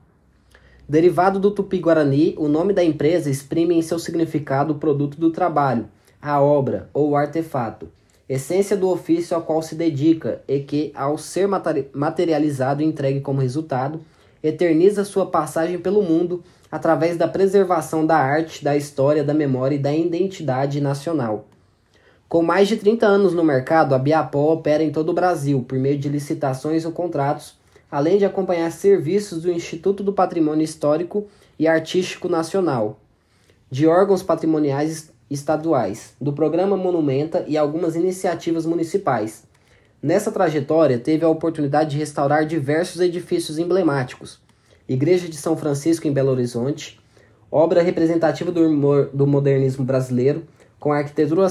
Derivado 0.88 1.40
do 1.40 1.50
tupi-guarani, 1.50 2.36
o 2.38 2.46
nome 2.46 2.72
da 2.72 2.84
empresa 2.84 3.28
exprime 3.28 3.74
em 3.74 3.82
seu 3.82 3.98
significado 3.98 4.74
o 4.74 4.78
produto 4.78 5.18
do 5.18 5.32
trabalho, 5.32 5.88
a 6.20 6.40
obra 6.40 6.88
ou 6.92 7.16
artefato, 7.16 7.88
essência 8.28 8.76
do 8.76 8.88
ofício 8.88 9.34
ao 9.34 9.42
qual 9.42 9.62
se 9.62 9.74
dedica 9.74 10.42
e 10.46 10.60
que, 10.60 10.92
ao 10.94 11.16
ser 11.16 11.48
materializado 11.92 12.82
e 12.82 12.86
entregue 12.86 13.20
como 13.20 13.40
resultado, 13.40 14.00
eterniza 14.42 15.04
sua 15.04 15.26
passagem 15.26 15.78
pelo 15.78 16.02
mundo 16.02 16.42
através 16.70 17.16
da 17.16 17.26
preservação 17.26 18.06
da 18.06 18.16
arte, 18.16 18.62
da 18.62 18.76
história, 18.76 19.24
da 19.24 19.34
memória 19.34 19.74
e 19.74 19.78
da 19.78 19.92
identidade 19.92 20.80
nacional. 20.80 21.46
Com 22.28 22.42
mais 22.42 22.68
de 22.68 22.76
30 22.76 23.04
anos 23.06 23.34
no 23.34 23.42
mercado, 23.42 23.92
a 23.94 23.98
Biapó 23.98 24.52
opera 24.52 24.84
em 24.84 24.92
todo 24.92 25.08
o 25.08 25.14
Brasil 25.14 25.64
por 25.66 25.76
meio 25.76 25.98
de 25.98 26.08
licitações 26.08 26.84
ou 26.84 26.92
contratos, 26.92 27.58
além 27.90 28.18
de 28.18 28.24
acompanhar 28.24 28.70
serviços 28.70 29.42
do 29.42 29.50
Instituto 29.50 30.04
do 30.04 30.12
Patrimônio 30.12 30.62
Histórico 30.62 31.26
e 31.58 31.66
Artístico 31.66 32.28
Nacional, 32.28 33.00
de 33.68 33.88
órgãos 33.88 34.22
patrimoniais 34.22 35.09
estaduais, 35.30 36.14
do 36.20 36.32
programa 36.32 36.76
Monumenta 36.76 37.44
e 37.46 37.56
algumas 37.56 37.94
iniciativas 37.94 38.66
municipais. 38.66 39.44
Nessa 40.02 40.32
trajetória, 40.32 40.98
teve 40.98 41.24
a 41.24 41.28
oportunidade 41.28 41.90
de 41.90 41.98
restaurar 41.98 42.44
diversos 42.44 43.00
edifícios 43.00 43.58
emblemáticos: 43.58 44.40
Igreja 44.88 45.28
de 45.28 45.36
São 45.36 45.56
Francisco 45.56 46.08
em 46.08 46.12
Belo 46.12 46.30
Horizonte, 46.30 46.98
obra 47.50 47.82
representativa 47.82 48.50
do, 48.50 49.06
do 49.12 49.26
modernismo 49.26 49.84
brasileiro, 49.84 50.44
com 50.78 50.92
arquitetura, 50.92 51.46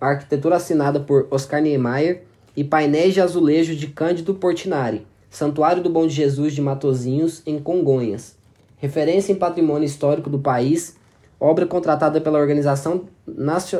arquitetura 0.00 0.56
assinada 0.56 1.00
por 1.00 1.26
Oscar 1.30 1.60
Niemeyer 1.60 2.22
e 2.56 2.62
painéis 2.62 3.14
de 3.14 3.20
azulejo 3.20 3.74
de 3.74 3.88
Cândido 3.88 4.34
Portinari, 4.34 5.06
Santuário 5.30 5.82
do 5.82 5.90
Bom 5.90 6.06
de 6.06 6.14
Jesus 6.14 6.52
de 6.52 6.60
Matozinhos, 6.60 7.42
em 7.44 7.58
Congonhas. 7.58 8.36
Referência 8.76 9.32
em 9.32 9.36
patrimônio 9.36 9.86
histórico 9.86 10.28
do 10.28 10.38
país 10.38 10.96
obra 11.38 11.66
contratada 11.66 12.20
pela 12.20 12.38
Organização 12.38 13.04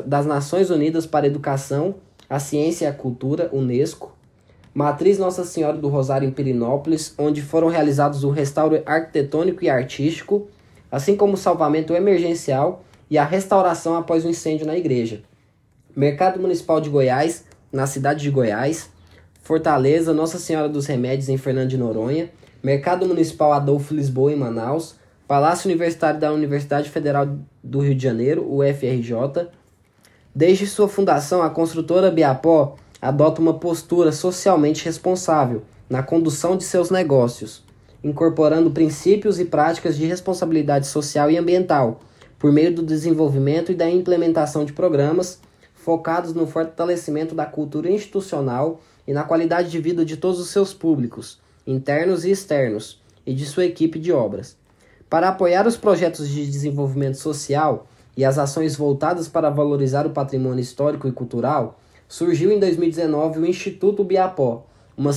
das 0.07 0.27
Nações 0.27 0.71
Unidas 0.71 1.07
para 1.07 1.27
a 1.27 1.29
Educação, 1.29 1.95
a 2.29 2.39
Ciência 2.39 2.87
e 2.87 2.89
a 2.89 2.93
Cultura, 2.93 3.49
UNESCO, 3.53 4.13
Matriz 4.75 5.19
Nossa 5.19 5.45
Senhora 5.45 5.77
do 5.77 5.89
Rosário 5.89 6.29
em 6.29 6.33
Pirinópolis, 6.33 7.15
onde 7.17 7.41
foram 7.41 7.69
realizados 7.69 8.25
o 8.25 8.31
restauro 8.31 8.83
arquitetônico 8.85 9.63
e 9.65 9.71
artístico, 9.71 10.49
assim 10.91 11.17
como 11.17 11.35
o 11.35 11.37
salvamento 11.37 11.95
emergencial 11.95 12.83
e 13.09 13.17
a 13.17 13.25
restauração 13.25 13.97
após 13.97 14.25
o 14.25 14.29
incêndio 14.29 14.67
na 14.67 14.77
igreja. 14.77 15.23
Mercado 15.95 16.41
Municipal 16.41 16.81
de 16.81 16.91
Goiás, 16.91 17.45
na 17.73 17.87
cidade 17.87 18.23
de 18.23 18.31
Goiás, 18.31 18.91
Fortaleza, 19.43 20.13
Nossa 20.13 20.39
Senhora 20.39 20.69
dos 20.69 20.87
Remédios 20.87 21.29
em 21.29 21.37
Fernando 21.37 21.69
de 21.69 21.79
Noronha, 21.79 22.31
Mercado 22.61 23.07
Municipal 23.07 23.53
Adolfo 23.53 23.95
Lisboa 23.95 24.33
em 24.33 24.37
Manaus, 24.37 24.97
Palácio 25.27 25.71
Universitário 25.71 26.21
da 26.21 26.31
Universidade 26.31 26.91
Federal 26.91 27.39
do 27.63 27.81
Rio 27.81 27.95
de 27.95 28.03
Janeiro, 28.03 28.47
UFRJ. 28.47 29.49
Desde 30.35 30.67
sua 30.67 30.87
fundação, 30.87 31.43
a 31.43 31.49
construtora 31.49 32.11
Biapó 32.11 32.77
adota 33.01 33.41
uma 33.41 33.55
postura 33.55 34.13
socialmente 34.13 34.85
responsável 34.85 35.63
na 35.89 36.03
condução 36.03 36.59
de 36.59 36.65
seus 36.65 36.91
negócios, 36.91 37.65
incorporando 38.03 38.71
princípios 38.71 39.41
e 39.41 39.47
práticas 39.47 39.97
de 39.97 40.05
responsabilidade 40.05 40.87
social 40.87 41.31
e 41.31 41.39
ambiental, 41.39 42.01
por 42.39 42.53
meio 42.53 42.75
do 42.75 42.83
desenvolvimento 42.83 43.73
e 43.73 43.75
da 43.75 43.89
implementação 43.89 44.63
de 44.63 44.75
programas 44.75 45.41
focados 45.75 46.35
no 46.35 46.47
fortalecimento 46.47 47.35
da 47.35 47.47
cultura 47.47 47.91
institucional 47.91 48.79
e 49.09 49.15
na 49.15 49.23
qualidade 49.23 49.71
de 49.71 49.81
vida 49.81 50.05
de 50.05 50.19
todos 50.19 50.39
os 50.39 50.51
seus 50.51 50.75
públicos, 50.75 51.41
internos 51.67 52.27
e 52.27 52.31
externos, 52.31 53.03
e 53.27 53.33
de 53.33 53.47
sua 53.47 53.65
equipe 53.65 53.99
de 53.99 54.13
obras. 54.13 54.63
Para 55.09 55.29
apoiar 55.29 55.67
os 55.67 55.77
projetos 55.77 56.29
de 56.29 56.47
desenvolvimento 56.47 57.19
social 57.19 57.87
e 58.17 58.25
as 58.25 58.39
ações 58.39 58.77
voltadas 58.77 59.29
para 59.29 59.51
valorizar 59.51 60.07
o 60.07 60.11
patrimônio 60.11 60.63
histórico 60.63 61.07
e 61.07 61.13
cultural, 61.13 61.79
surgiu 62.09 62.51
em 62.51 62.59
2019 62.59 63.41
o 63.41 63.47
Instituto 63.47 64.05
Biapó, 64.05 64.65
uma, 64.97 65.11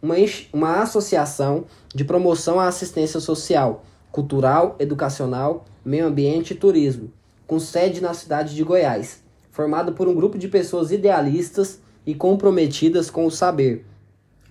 uma, 0.00 0.14
uma 0.52 0.82
associação 0.82 1.64
de 1.94 2.04
promoção 2.04 2.60
à 2.60 2.66
assistência 2.66 3.20
social, 3.20 3.84
cultural, 4.10 4.76
educacional, 4.78 5.64
meio 5.84 6.06
ambiente 6.06 6.52
e 6.52 6.56
turismo, 6.56 7.10
com 7.46 7.58
sede 7.58 8.00
na 8.00 8.14
cidade 8.14 8.54
de 8.54 8.62
Goiás, 8.62 9.22
formada 9.50 9.92
por 9.92 10.08
um 10.08 10.14
grupo 10.14 10.38
de 10.38 10.48
pessoas 10.48 10.90
idealistas 10.90 11.80
e 12.06 12.14
comprometidas 12.14 13.10
com 13.10 13.26
o 13.26 13.30
saber, 13.30 13.84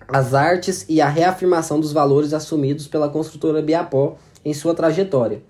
as 0.08 0.34
artes 0.34 0.84
e 0.88 1.00
a 1.00 1.08
reafirmação 1.08 1.80
dos 1.80 1.92
valores 1.92 2.32
assumidos 2.32 2.88
pela 2.88 3.08
construtora 3.08 3.62
Biapó 3.62 4.16
em 4.44 4.52
sua 4.52 4.74
trajetória. 4.74 5.42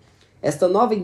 Esta 0.42 0.66
nova 0.66 0.94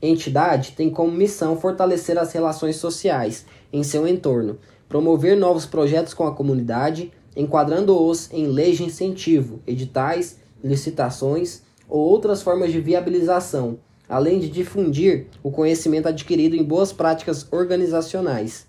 entidade 0.00 0.72
tem 0.72 0.88
como 0.88 1.12
missão 1.12 1.56
fortalecer 1.56 2.16
as 2.16 2.32
relações 2.32 2.76
sociais 2.76 3.44
em 3.70 3.82
seu 3.82 4.08
entorno, 4.08 4.58
promover 4.88 5.36
novos 5.36 5.66
projetos 5.66 6.14
com 6.14 6.26
a 6.26 6.34
comunidade, 6.34 7.12
enquadrando-os 7.36 8.32
em 8.32 8.46
leis 8.46 8.78
de 8.78 8.84
incentivo, 8.84 9.60
editais, 9.66 10.38
licitações 10.64 11.60
ou 11.86 12.00
outras 12.00 12.40
formas 12.40 12.72
de 12.72 12.80
viabilização, 12.80 13.78
além 14.08 14.38
de 14.38 14.48
difundir 14.48 15.26
o 15.42 15.50
conhecimento 15.50 16.08
adquirido 16.08 16.56
em 16.56 16.64
boas 16.64 16.92
práticas 16.92 17.46
organizacionais. 17.52 18.66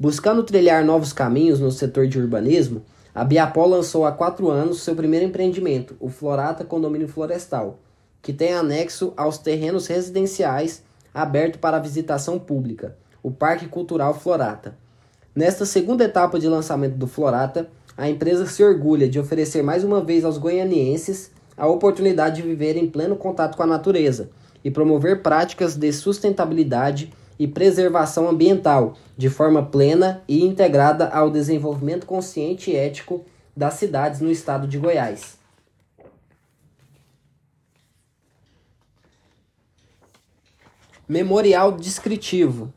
Buscando 0.00 0.42
trilhar 0.44 0.84
novos 0.84 1.12
caminhos 1.12 1.60
no 1.60 1.70
setor 1.70 2.06
de 2.06 2.18
urbanismo, 2.18 2.82
a 3.14 3.24
Biapó 3.24 3.66
lançou 3.66 4.06
há 4.06 4.12
quatro 4.12 4.48
anos 4.48 4.80
seu 4.80 4.94
primeiro 4.94 5.26
empreendimento, 5.26 5.96
o 5.98 6.08
Florata 6.08 6.64
Condomínio 6.64 7.08
Florestal, 7.08 7.78
que 8.22 8.32
tem 8.32 8.52
anexo 8.52 9.12
aos 9.16 9.38
terrenos 9.38 9.86
residenciais 9.86 10.82
aberto 11.14 11.58
para 11.58 11.78
visitação 11.78 12.38
pública, 12.38 12.96
o 13.22 13.30
Parque 13.30 13.66
Cultural 13.66 14.14
Florata. 14.14 14.76
Nesta 15.34 15.64
segunda 15.64 16.04
etapa 16.04 16.38
de 16.38 16.48
lançamento 16.48 16.96
do 16.96 17.06
Florata, 17.06 17.68
a 17.96 18.08
empresa 18.08 18.46
se 18.46 18.62
orgulha 18.62 19.08
de 19.08 19.18
oferecer 19.18 19.62
mais 19.62 19.82
uma 19.82 20.02
vez 20.02 20.24
aos 20.24 20.38
goianienses 20.38 21.30
a 21.56 21.66
oportunidade 21.66 22.36
de 22.36 22.42
viver 22.42 22.76
em 22.76 22.88
pleno 22.88 23.16
contato 23.16 23.56
com 23.56 23.62
a 23.62 23.66
natureza 23.66 24.30
e 24.64 24.70
promover 24.70 25.22
práticas 25.22 25.76
de 25.76 25.92
sustentabilidade 25.92 27.12
e 27.38 27.46
preservação 27.46 28.28
ambiental 28.28 28.94
de 29.16 29.28
forma 29.28 29.64
plena 29.64 30.22
e 30.28 30.44
integrada 30.44 31.08
ao 31.08 31.30
desenvolvimento 31.30 32.06
consciente 32.06 32.70
e 32.70 32.76
ético 32.76 33.24
das 33.56 33.74
cidades 33.74 34.20
no 34.20 34.30
estado 34.30 34.66
de 34.66 34.78
Goiás. 34.78 35.37
Memorial 41.08 41.72
descritivo. 41.72 42.72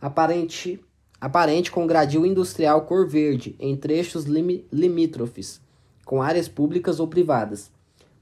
aparente, 0.00 0.78
aparente 1.20 1.70
com 1.70 1.86
gradil 1.86 2.26
industrial 2.26 2.82
cor 2.82 3.08
verde 3.08 3.56
em 3.58 3.76
trechos 3.76 4.24
limítrofes, 4.24 5.60
com 6.04 6.22
áreas 6.22 6.48
públicas 6.48 7.00
ou 7.00 7.06
privadas. 7.06 7.70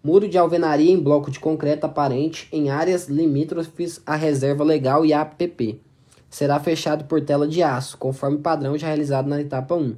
Muro 0.03 0.29
de 0.29 0.39
alvenaria 0.39 0.93
em 0.93 1.01
bloco 1.01 1.31
de 1.31 1.41
concreto 1.41 1.85
aparente 1.85 2.49
em 2.53 2.71
áreas 2.71 3.09
limítrofes 3.09 4.01
à 4.07 4.15
reserva 4.15 4.63
legal 4.63 5.05
e 5.05 5.13
APP. 5.13 5.81
Será 6.31 6.61
fechado 6.61 7.05
por 7.05 7.21
tela 7.23 7.49
de 7.49 7.63
aço, 7.63 7.97
conforme 7.97 8.39
padrão 8.39 8.77
já 8.77 8.87
realizado 8.87 9.29
na 9.29 9.41
etapa 9.41 9.75
1. 9.75 9.97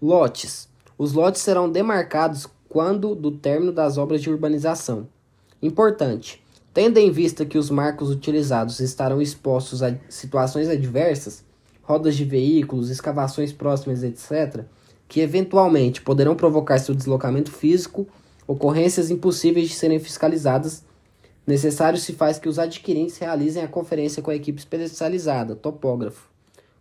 Lotes. 0.00 0.68
Os 0.96 1.12
lotes 1.12 1.42
serão 1.42 1.70
demarcados 1.70 2.48
quando 2.68 3.14
do 3.14 3.30
término 3.30 3.72
das 3.72 3.98
obras 3.98 4.22
de 4.22 4.30
urbanização. 4.30 5.06
Importante: 5.62 6.42
tendo 6.72 6.98
em 6.98 7.10
vista 7.10 7.44
que 7.44 7.56
os 7.56 7.70
marcos 7.70 8.10
utilizados 8.10 8.80
estarão 8.80 9.22
expostos 9.22 9.82
a 9.82 9.94
situações 10.08 10.68
adversas, 10.68 11.44
rodas 11.82 12.16
de 12.16 12.24
veículos, 12.24 12.90
escavações 12.90 13.52
próximas, 13.52 14.02
etc., 14.02 14.64
que 15.06 15.20
eventualmente 15.20 16.02
poderão 16.02 16.34
provocar 16.34 16.78
seu 16.78 16.94
deslocamento 16.94 17.52
físico, 17.52 18.06
ocorrências 18.46 19.10
impossíveis 19.10 19.68
de 19.68 19.74
serem 19.74 20.00
fiscalizadas, 20.00 20.84
necessário 21.46 21.98
se 21.98 22.12
faz 22.12 22.38
que 22.38 22.48
os 22.48 22.58
adquirentes 22.58 23.18
realizem 23.18 23.62
a 23.62 23.68
conferência 23.68 24.22
com 24.22 24.30
a 24.30 24.34
equipe 24.34 24.58
especializada, 24.58 25.54
topógrafo, 25.54 26.28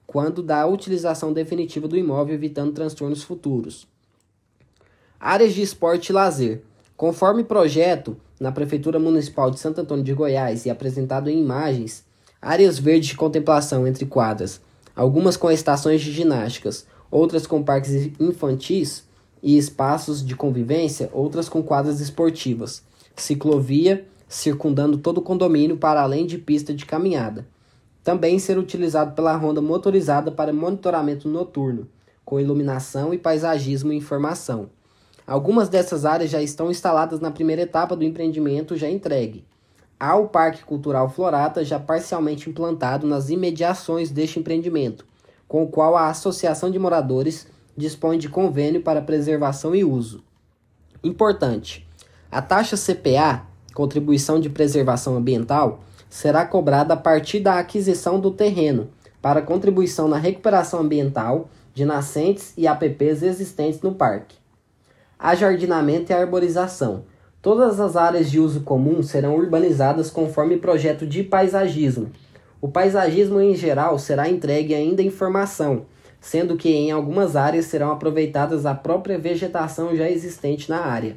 quando 0.08 0.41
da 0.41 0.65
utilização 0.65 1.34
definitiva 1.34 1.88
do 1.88 1.97
imóvel, 1.97 2.36
evitando 2.36 2.73
transtornos 2.73 3.23
futuros. 3.23 3.88
Áreas 5.19 5.54
de 5.54 5.62
esporte 5.62 6.10
e 6.10 6.13
lazer. 6.13 6.63
Conforme 6.95 7.43
projeto 7.43 8.15
na 8.39 8.52
Prefeitura 8.52 8.99
Municipal 8.99 9.49
de 9.49 9.60
Santo 9.60 9.82
Antônio 9.82 10.04
de 10.04 10.13
Goiás 10.13 10.65
e 10.65 10.69
apresentado 10.69 11.30
em 11.30 11.39
imagens, 11.39 12.06
áreas 12.41 12.78
verdes 12.78 13.10
de 13.10 13.15
contemplação 13.15 13.88
entre 13.88 14.06
quadras, 14.06 14.62
algumas 14.95 15.36
com 15.36 15.49
estações 15.49 16.02
de 16.02 16.12
ginásticas, 16.12 16.86
outras 17.10 17.47
com 17.47 17.63
parques 17.63 18.12
infantis 18.19 19.04
e 19.41 19.58
espaços 19.58 20.26
de 20.26 20.36
convivência, 20.36 21.10
outras 21.13 21.49
com 21.49 21.63
quadras 21.63 21.99
esportivas, 21.99 22.84
ciclovia 23.15 24.06
circundando 24.34 24.98
todo 24.98 25.19
o 25.19 25.22
condomínio 25.22 25.78
para 25.78 26.02
além 26.02 26.26
de 26.26 26.39
pista 26.39 26.74
de 26.74 26.86
caminhada. 26.86 27.48
Também 28.04 28.39
ser 28.39 28.58
utilizado 28.58 29.13
pela 29.13 29.36
ronda 29.36 29.62
motorizada 29.62 30.32
para 30.32 30.52
monitoramento 30.52 31.30
noturno, 31.30 31.88
com 32.26 32.39
iluminação 32.39 33.13
e 33.13 33.17
paisagismo 33.17 33.93
e 33.93 33.98
informação. 33.98 34.69
Algumas 35.26 35.69
dessas 35.69 36.04
áreas 36.04 36.32
já 36.32 36.41
estão 36.41 36.72
instaladas 36.72 37.19
na 37.19 37.30
primeira 37.30 37.62
etapa 37.62 37.96
do 37.96 38.04
empreendimento 38.04 38.76
já 38.76 38.89
entregue. 38.89 39.46
Há 40.00 40.15
o 40.15 40.28
Parque 40.28 40.65
Cultural 40.65 41.10
Florata 41.10 41.63
já 41.63 41.80
parcialmente 41.80 42.50
implantado 42.50 43.06
nas 43.06 43.30
imediações 43.30 44.10
deste 44.10 44.39
empreendimento, 44.39 45.06
com 45.48 45.63
o 45.63 45.67
qual 45.67 45.96
a 45.96 46.10
Associação 46.10 46.72
de 46.72 46.80
Moradores 46.80 47.48
dispõe 47.78 48.17
de 48.17 48.28
convênio 48.28 48.82
para 48.82 49.02
preservação 49.02 49.76
e 49.76 49.84
uso. 49.84 50.24
Importante: 51.04 51.88
a 52.32 52.41
taxa 52.41 52.76
CPA, 52.76 53.53
Contribuição 53.74 54.40
de 54.40 54.50
Preservação 54.50 55.16
Ambiental, 55.16 55.84
será 56.10 56.46
cobrada 56.46 56.94
a 56.94 56.98
partir 56.98 57.40
da 57.40 57.58
aquisição 57.58 58.20
do 58.20 58.32
terreno 58.32 58.90
para 59.22 59.42
contribuição 59.42 60.08
na 60.08 60.18
recuperação 60.18 60.82
ambiental 60.82 61.50
de 61.74 61.86
nascentes 61.86 62.54
e 62.56 62.68
APPs 62.68 63.24
existentes 63.24 63.82
no 63.82 63.96
parque 63.96 64.44
ajardinamento 65.24 66.12
e 66.12 66.14
arborização. 66.14 67.06
Todas 67.42 67.80
as 67.80 67.96
áreas 67.96 68.30
de 68.30 68.42
uso 68.42 68.60
comum 68.62 69.02
serão 69.02 69.38
urbanizadas 69.38 70.10
conforme 70.10 70.58
projeto 70.58 71.08
de 71.08 71.24
paisagismo. 71.24 72.12
O 72.60 72.68
paisagismo 72.68 73.40
em 73.40 73.56
geral 73.56 73.98
será 73.98 74.28
entregue 74.28 74.76
ainda 74.76 75.02
em 75.02 75.10
formação, 75.10 75.86
sendo 76.20 76.58
que 76.58 76.70
em 76.70 76.92
algumas 76.92 77.38
áreas 77.38 77.66
serão 77.66 77.90
aproveitadas 77.90 78.66
a 78.66 78.76
própria 78.76 79.18
vegetação 79.18 79.96
já 79.96 80.10
existente 80.10 80.70
na 80.70 80.80
área. 80.80 81.16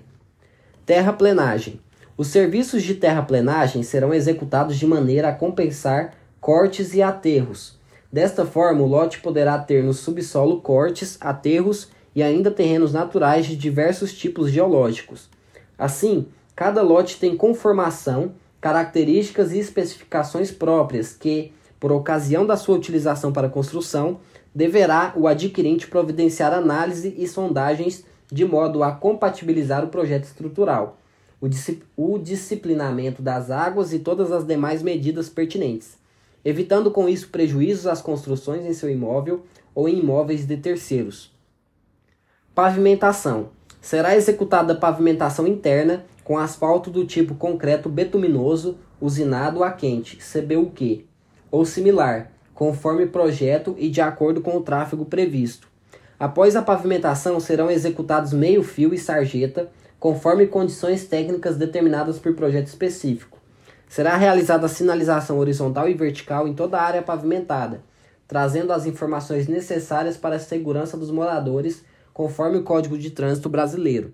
Terraplenagem. 0.84 1.80
Os 2.18 2.28
serviços 2.28 2.82
de 2.82 2.94
terraplenagem 2.94 3.82
serão 3.82 4.14
executados 4.14 4.78
de 4.78 4.86
maneira 4.86 5.28
a 5.28 5.34
compensar 5.34 6.14
cortes 6.40 6.94
e 6.94 7.02
aterros. 7.02 7.78
Desta 8.10 8.46
forma, 8.46 8.82
o 8.82 8.86
lote 8.86 9.20
poderá 9.20 9.58
ter 9.58 9.84
no 9.84 9.92
subsolo 9.92 10.62
cortes, 10.62 11.18
aterros 11.20 11.88
e 12.14 12.22
ainda 12.22 12.50
terrenos 12.50 12.94
naturais 12.94 13.44
de 13.44 13.54
diversos 13.54 14.14
tipos 14.14 14.50
geológicos. 14.50 15.28
Assim, 15.76 16.26
cada 16.54 16.80
lote 16.80 17.18
tem 17.18 17.36
conformação, 17.36 18.32
características 18.62 19.52
e 19.52 19.58
especificações 19.58 20.50
próprias 20.50 21.12
que, 21.12 21.52
por 21.78 21.92
ocasião 21.92 22.46
da 22.46 22.56
sua 22.56 22.76
utilização 22.76 23.30
para 23.30 23.50
construção, 23.50 24.20
deverá 24.54 25.12
o 25.14 25.28
adquirente 25.28 25.86
providenciar 25.86 26.54
análise 26.54 27.14
e 27.18 27.28
sondagens 27.28 28.06
de 28.32 28.46
modo 28.46 28.82
a 28.82 28.90
compatibilizar 28.90 29.84
o 29.84 29.88
projeto 29.88 30.24
estrutural, 30.24 30.96
o, 31.40 31.48
disci 31.48 31.82
o 31.96 32.18
disciplinamento 32.18 33.22
das 33.22 33.50
águas 33.50 33.92
e 33.92 33.98
todas 33.98 34.32
as 34.32 34.46
demais 34.46 34.82
medidas 34.82 35.28
pertinentes, 35.28 35.96
evitando 36.44 36.90
com 36.90 37.08
isso 37.08 37.28
prejuízos 37.28 37.86
às 37.86 38.00
construções 38.00 38.64
em 38.64 38.72
seu 38.72 38.90
imóvel 38.90 39.44
ou 39.74 39.88
em 39.88 39.98
imóveis 39.98 40.46
de 40.46 40.56
terceiros. 40.56 41.32
Pavimentação. 42.54 43.50
Será 43.80 44.16
executada 44.16 44.74
pavimentação 44.74 45.46
interna 45.46 46.04
com 46.24 46.38
asfalto 46.38 46.90
do 46.90 47.06
tipo 47.06 47.36
concreto 47.36 47.88
betuminoso 47.88 48.78
usinado 49.00 49.62
a 49.62 49.70
quente, 49.70 50.16
CBUQ, 50.16 51.06
ou 51.50 51.64
similar, 51.64 52.32
conforme 52.54 53.06
projeto 53.06 53.76
e 53.78 53.88
de 53.88 54.00
acordo 54.00 54.40
com 54.40 54.56
o 54.56 54.62
tráfego 54.62 55.04
previsto. 55.04 55.68
Após 56.18 56.56
a 56.56 56.62
pavimentação, 56.62 57.38
serão 57.38 57.70
executados 57.70 58.32
meio-fio 58.32 58.94
e 58.94 58.98
sarjeta, 58.98 59.70
conforme 59.98 60.46
condições 60.46 61.04
técnicas 61.06 61.56
determinadas 61.56 62.18
por 62.18 62.34
projeto 62.34 62.66
específico. 62.66 63.38
Será 63.88 64.16
realizada 64.16 64.66
a 64.66 64.68
sinalização 64.68 65.38
horizontal 65.38 65.88
e 65.88 65.94
vertical 65.94 66.46
em 66.46 66.54
toda 66.54 66.78
a 66.78 66.82
área 66.82 67.02
pavimentada, 67.02 67.80
trazendo 68.26 68.72
as 68.72 68.84
informações 68.86 69.46
necessárias 69.46 70.16
para 70.16 70.36
a 70.36 70.40
segurança 70.40 70.96
dos 70.96 71.10
moradores, 71.10 71.84
conforme 72.12 72.58
o 72.58 72.62
Código 72.62 72.98
de 72.98 73.10
Trânsito 73.10 73.48
Brasileiro. 73.48 74.12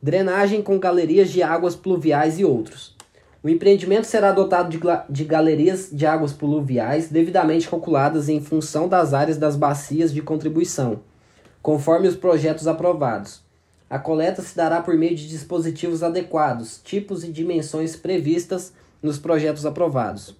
Drenagem 0.00 0.62
com 0.62 0.78
galerias 0.78 1.30
de 1.30 1.42
águas 1.42 1.74
pluviais 1.74 2.38
e 2.38 2.44
outros. 2.44 2.96
O 3.42 3.48
empreendimento 3.48 4.06
será 4.06 4.32
dotado 4.32 4.68
de, 4.68 4.80
de 5.08 5.24
galerias 5.24 5.90
de 5.92 6.04
águas 6.04 6.32
pluviais 6.32 7.08
devidamente 7.08 7.68
calculadas 7.68 8.28
em 8.28 8.40
função 8.40 8.88
das 8.88 9.14
áreas 9.14 9.38
das 9.38 9.56
bacias 9.56 10.12
de 10.12 10.20
contribuição, 10.20 11.00
conforme 11.62 12.08
os 12.08 12.16
projetos 12.16 12.66
aprovados. 12.66 13.47
A 13.90 13.98
coleta 13.98 14.42
se 14.42 14.54
dará 14.54 14.82
por 14.82 14.96
meio 14.96 15.16
de 15.16 15.26
dispositivos 15.26 16.02
adequados, 16.02 16.80
tipos 16.84 17.24
e 17.24 17.32
dimensões 17.32 17.96
previstas 17.96 18.72
nos 19.02 19.18
projetos 19.18 19.64
aprovados. 19.64 20.36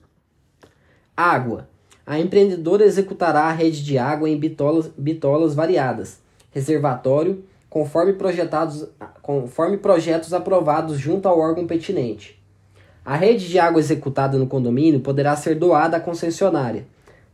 Água. 1.17 1.69
A 2.07 2.19
empreendedora 2.19 2.85
executará 2.85 3.43
a 3.43 3.53
rede 3.53 3.83
de 3.83 3.99
água 3.99 4.29
em 4.29 4.39
bitolas, 4.39 4.91
bitolas 4.97 5.55
variadas, 5.55 6.21
reservatório, 6.51 7.45
conforme, 7.69 8.15
projetados, 8.15 8.87
conforme 9.21 9.77
projetos 9.77 10.33
aprovados 10.33 10.99
junto 10.99 11.29
ao 11.29 11.39
órgão 11.39 11.67
pertinente. 11.67 12.43
A 13.05 13.17
rede 13.17 13.49
de 13.49 13.59
água 13.59 13.81
executada 13.81 14.39
no 14.39 14.47
condomínio 14.47 15.01
poderá 15.01 15.35
ser 15.37 15.55
doada 15.55 15.97
à 15.97 16.01
concessionária. 16.01 16.87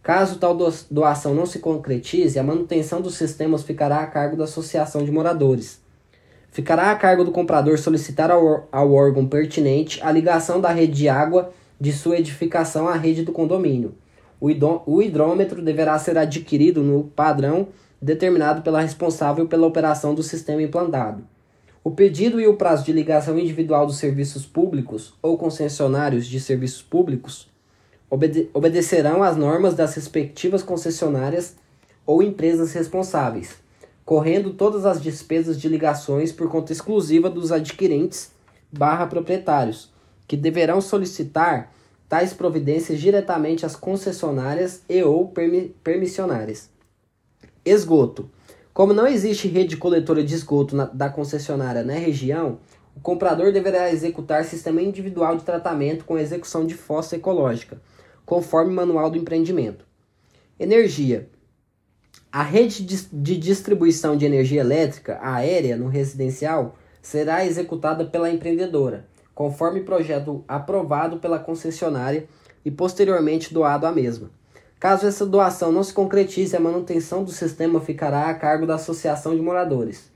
Caso 0.02 0.38
tal 0.38 0.56
doação 0.90 1.34
não 1.34 1.46
se 1.46 1.60
concretize, 1.60 2.38
a 2.38 2.42
manutenção 2.42 3.00
dos 3.00 3.14
sistemas 3.14 3.62
ficará 3.62 4.00
a 4.00 4.06
cargo 4.06 4.36
da 4.36 4.44
associação 4.44 5.04
de 5.04 5.10
moradores. 5.10 5.83
Ficará 6.54 6.92
a 6.92 6.94
cargo 6.94 7.24
do 7.24 7.32
comprador 7.32 7.76
solicitar 7.80 8.30
ao, 8.30 8.68
ao 8.70 8.92
órgão 8.92 9.26
pertinente 9.26 10.00
a 10.00 10.12
ligação 10.12 10.60
da 10.60 10.70
rede 10.70 10.92
de 10.92 11.08
água 11.08 11.52
de 11.80 11.92
sua 11.92 12.16
edificação 12.16 12.86
à 12.86 12.94
rede 12.94 13.24
do 13.24 13.32
condomínio. 13.32 13.96
O, 14.40 14.46
o 14.86 15.02
hidrômetro 15.02 15.60
deverá 15.60 15.98
ser 15.98 16.16
adquirido 16.16 16.80
no 16.80 17.10
padrão 17.16 17.66
determinado 18.00 18.62
pela 18.62 18.80
responsável 18.80 19.48
pela 19.48 19.66
operação 19.66 20.14
do 20.14 20.22
sistema 20.22 20.62
implantado. 20.62 21.24
O 21.82 21.90
pedido 21.90 22.40
e 22.40 22.46
o 22.46 22.54
prazo 22.54 22.84
de 22.84 22.92
ligação 22.92 23.36
individual 23.36 23.84
dos 23.84 23.96
serviços 23.96 24.46
públicos 24.46 25.12
ou 25.20 25.36
concessionários 25.36 26.24
de 26.24 26.38
serviços 26.38 26.82
públicos 26.82 27.50
obede 28.08 28.48
obedecerão 28.54 29.24
às 29.24 29.36
normas 29.36 29.74
das 29.74 29.96
respectivas 29.96 30.62
concessionárias 30.62 31.56
ou 32.06 32.22
empresas 32.22 32.72
responsáveis, 32.74 33.56
correndo 34.04 34.52
todas 34.52 34.84
as 34.84 35.00
despesas 35.00 35.60
de 35.60 35.68
ligações 35.68 36.30
por 36.30 36.48
conta 36.48 36.72
exclusiva 36.72 37.30
dos 37.30 37.50
adquirentes 37.50 38.32
barra 38.70 39.06
proprietários, 39.06 39.90
que 40.26 40.36
deverão 40.36 40.80
solicitar 40.80 41.72
tais 42.08 42.32
providências 42.32 43.00
diretamente 43.00 43.64
às 43.64 43.74
concessionárias 43.74 44.82
e 44.88 45.02
ou 45.02 45.28
permi 45.28 45.74
permissionárias. 45.82 46.70
Esgoto. 47.64 48.28
Como 48.72 48.92
não 48.92 49.06
existe 49.06 49.48
rede 49.48 49.76
coletora 49.76 50.22
de 50.22 50.34
esgoto 50.34 50.74
na, 50.74 50.84
da 50.84 51.08
concessionária 51.08 51.84
na 51.84 51.94
região, 51.94 52.58
o 52.96 53.00
comprador 53.00 53.52
deverá 53.52 53.90
executar 53.90 54.44
sistema 54.44 54.82
individual 54.82 55.36
de 55.36 55.44
tratamento 55.44 56.04
com 56.04 56.18
execução 56.18 56.66
de 56.66 56.74
fossa 56.74 57.16
ecológica, 57.16 57.80
conforme 58.26 58.72
o 58.72 58.74
manual 58.74 59.10
do 59.10 59.18
empreendimento. 59.18 59.84
Energia. 60.58 61.28
A 62.36 62.42
rede 62.42 62.82
de 63.12 63.36
distribuição 63.36 64.16
de 64.16 64.26
energia 64.26 64.60
elétrica 64.60 65.20
aérea 65.22 65.76
no 65.76 65.86
residencial 65.86 66.74
será 67.00 67.46
executada 67.46 68.04
pela 68.06 68.28
empreendedora, 68.28 69.06
conforme 69.32 69.84
projeto 69.84 70.44
aprovado 70.48 71.18
pela 71.18 71.38
concessionária 71.38 72.26
e 72.64 72.72
posteriormente 72.72 73.54
doado 73.54 73.86
à 73.86 73.92
mesma. 73.92 74.32
Caso 74.80 75.06
essa 75.06 75.24
doação 75.24 75.70
não 75.70 75.84
se 75.84 75.92
concretize, 75.92 76.56
a 76.56 76.60
manutenção 76.60 77.22
do 77.22 77.30
sistema 77.30 77.80
ficará 77.80 78.28
a 78.28 78.34
cargo 78.34 78.66
da 78.66 78.74
associação 78.74 79.36
de 79.36 79.40
moradores. 79.40 80.10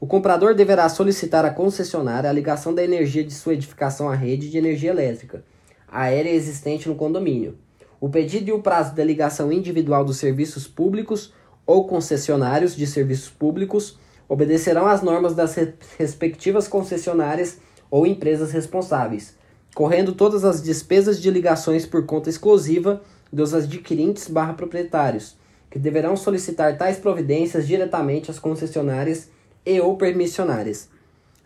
O 0.00 0.06
comprador 0.06 0.54
deverá 0.54 0.88
solicitar 0.88 1.44
à 1.44 1.50
concessionária 1.50 2.30
a 2.30 2.32
ligação 2.32 2.74
da 2.74 2.82
energia 2.82 3.22
de 3.22 3.34
sua 3.34 3.52
edificação 3.52 4.08
à 4.08 4.14
rede 4.14 4.48
de 4.48 4.56
energia 4.56 4.88
elétrica 4.88 5.44
aérea 5.86 6.30
existente 6.30 6.88
no 6.88 6.94
condomínio. 6.94 7.58
O 8.00 8.08
pedido 8.08 8.48
e 8.48 8.52
o 8.52 8.62
prazo 8.62 8.94
da 8.94 9.04
ligação 9.04 9.52
individual 9.52 10.02
dos 10.02 10.16
serviços 10.16 10.66
públicos 10.66 11.36
ou 11.68 11.86
concessionários 11.86 12.74
de 12.74 12.86
serviços 12.86 13.28
públicos 13.28 13.98
obedecerão 14.26 14.86
às 14.86 15.02
normas 15.02 15.34
das 15.34 15.54
respectivas 15.98 16.66
concessionárias 16.66 17.58
ou 17.90 18.06
empresas 18.06 18.52
responsáveis, 18.52 19.34
correndo 19.74 20.14
todas 20.14 20.46
as 20.46 20.62
despesas 20.62 21.20
de 21.20 21.30
ligações 21.30 21.84
por 21.84 22.06
conta 22.06 22.30
exclusiva 22.30 23.02
dos 23.30 23.52
adquirentes 23.52 24.28
barra 24.28 24.54
proprietários, 24.54 25.36
que 25.70 25.78
deverão 25.78 26.16
solicitar 26.16 26.78
tais 26.78 26.96
providências 26.96 27.66
diretamente 27.66 28.30
às 28.30 28.38
concessionárias 28.38 29.28
e 29.64 29.78
ou 29.78 29.94
permissionárias. 29.98 30.88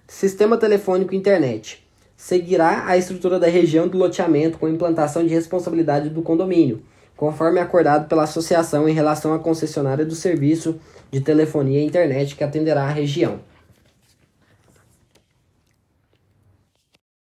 Sistema 0.07 0.57
telefônico 0.57 1.17
internet. 1.17 1.85
Seguirá 2.17 2.87
a 2.87 2.97
estrutura 2.97 3.41
da 3.41 3.49
região 3.49 3.89
do 3.89 3.99
loteamento 3.99 4.59
com 4.59 4.69
implantação 4.69 5.27
de 5.27 5.35
responsabilidade 5.35 6.11
do 6.11 6.23
condomínio, 6.23 6.81
conforme 7.23 7.61
acordado 7.61 8.09
pela 8.09 8.25
associação 8.25 8.89
em 8.89 8.93
relação 8.93 9.33
à 9.33 9.39
concessionária 9.39 10.05
do 10.05 10.13
serviço 10.13 10.81
de 11.09 11.21
telefonia 11.21 11.79
e 11.79 11.87
internet 11.87 12.35
que 12.35 12.43
atenderá 12.43 12.83
a 12.83 12.91
região. 12.91 13.39